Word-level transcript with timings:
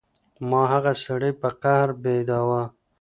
ما 0.49 0.61
هغه 0.73 0.93
سړی 1.05 1.31
په 1.41 1.49
قهر 1.61 1.89
بېداوه. 2.03 2.63